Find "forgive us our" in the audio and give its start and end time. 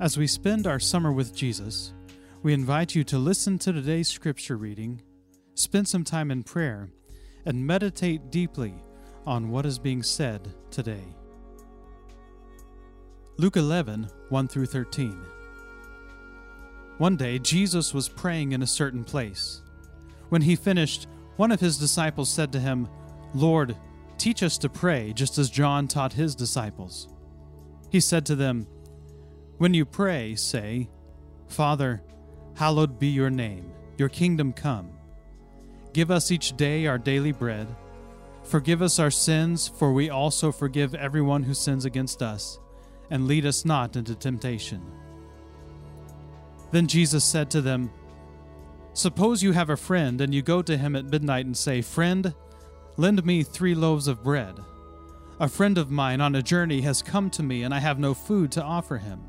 38.42-39.12